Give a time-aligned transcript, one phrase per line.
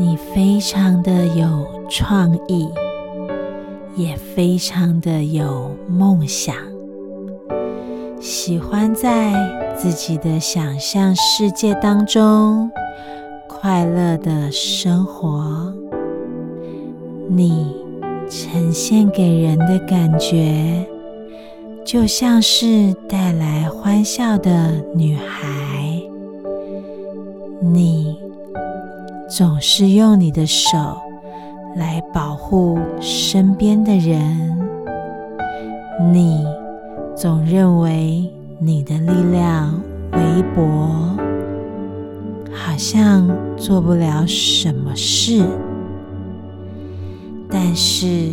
[0.00, 2.66] 你非常的有创意，
[3.94, 6.56] 也非常的有梦想，
[8.18, 9.34] 喜欢在
[9.76, 12.70] 自己的想象世界当中
[13.46, 15.70] 快乐的生活。
[17.28, 17.76] 你
[18.30, 20.82] 呈现给人的感觉，
[21.84, 25.46] 就像是带来欢笑的女孩。
[27.60, 28.29] 你。
[29.30, 30.76] 总是用你的手
[31.76, 34.58] 来保护身边的人，
[36.12, 36.44] 你
[37.14, 39.80] 总认为你的力量
[40.14, 41.16] 微薄，
[42.52, 45.46] 好像做不了什么事。
[47.48, 48.32] 但是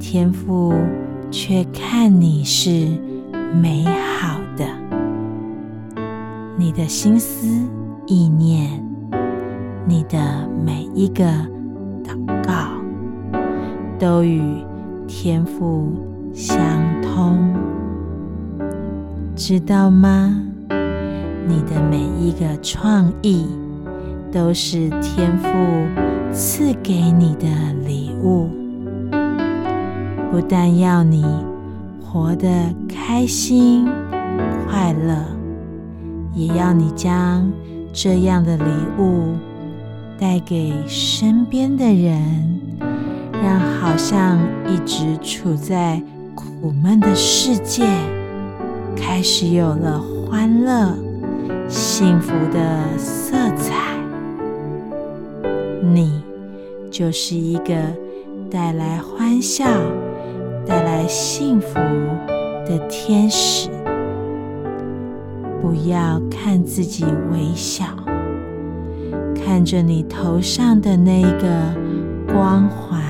[0.00, 0.72] 天赋
[1.30, 2.88] 却看你是
[3.54, 4.64] 美好的，
[6.56, 7.46] 你的心思
[8.06, 8.89] 意念。
[9.90, 11.24] 你的每一个
[12.04, 12.80] 祷告
[13.98, 14.40] 都与
[15.08, 15.92] 天赋
[16.32, 16.56] 相
[17.02, 17.52] 通，
[19.34, 20.40] 知道吗？
[21.48, 23.48] 你的每一个创意
[24.30, 25.48] 都是天赋
[26.32, 27.48] 赐给你的
[27.84, 28.48] 礼物，
[30.30, 31.24] 不但要你
[32.00, 32.48] 活得
[32.88, 33.88] 开心
[34.68, 35.16] 快乐，
[36.32, 37.50] 也要你将
[37.92, 39.34] 这样的礼物。
[40.20, 42.60] 带给身边的人，
[43.42, 44.38] 让好像
[44.68, 46.02] 一直处在
[46.34, 47.86] 苦闷的世界，
[48.94, 50.94] 开始有了欢乐、
[51.70, 53.96] 幸福的色彩。
[55.82, 56.22] 你
[56.90, 57.74] 就是一个
[58.50, 59.64] 带来欢笑、
[60.66, 61.74] 带来幸福
[62.66, 63.70] 的天使。
[65.62, 67.86] 不要看自己微小。
[69.50, 71.48] 看着你头上的那个
[72.32, 73.02] 光环，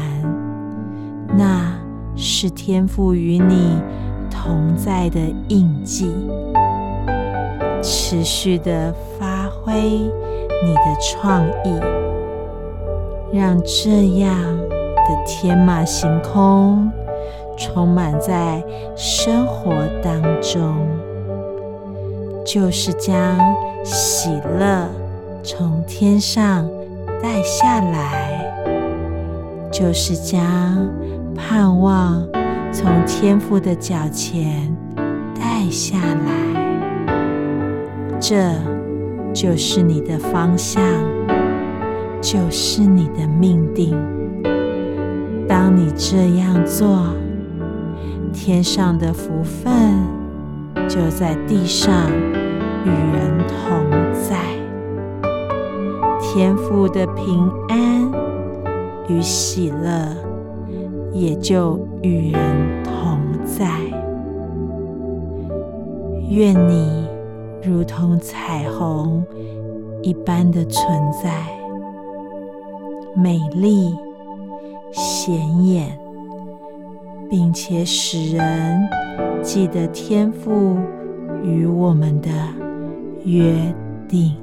[1.36, 1.70] 那
[2.16, 3.76] 是天赋与你
[4.30, 6.10] 同在的印记。
[7.82, 11.78] 持续的发挥你的创意，
[13.34, 16.90] 让这样的天马行空
[17.58, 18.64] 充满在
[18.96, 20.88] 生活当中，
[22.46, 23.38] 就是将
[23.84, 24.88] 喜乐。
[25.42, 26.68] 从天上
[27.22, 28.52] 带下来，
[29.72, 30.40] 就是将
[31.34, 32.22] 盼望
[32.70, 34.74] 从天父的脚前
[35.34, 37.10] 带下来。
[38.20, 38.52] 这
[39.32, 40.82] 就是你的方向，
[42.20, 43.98] 就是你的命定。
[45.48, 47.06] 当你这样做，
[48.32, 49.72] 天上的福分
[50.86, 51.92] 就在地上
[52.84, 53.89] 与人同。
[56.32, 58.08] 天赋的平安
[59.08, 60.16] 与喜乐，
[61.12, 62.40] 也就与人
[62.84, 63.68] 同在。
[66.28, 67.04] 愿你
[67.64, 69.24] 如同彩虹
[70.02, 70.86] 一般的存
[71.20, 71.48] 在，
[73.16, 73.92] 美丽
[74.92, 75.98] 显眼，
[77.28, 78.88] 并且使人
[79.42, 80.76] 记得天赋
[81.42, 82.28] 与我们的
[83.24, 83.52] 约
[84.08, 84.36] 定。